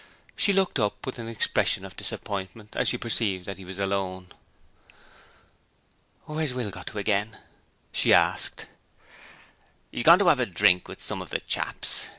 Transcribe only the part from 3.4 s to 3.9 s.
that he was